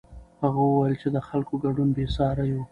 هغه 0.43 0.61
وویل 0.65 0.93
چې 1.01 1.07
د 1.15 1.17
خلکو 1.27 1.53
ګډون 1.63 1.89
بېساری 1.95 2.49
و. 2.53 2.57